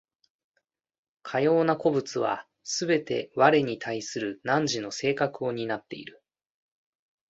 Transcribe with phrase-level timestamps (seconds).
[1.21, 6.23] かような個物はすべて我に対する汝の性格を担っている。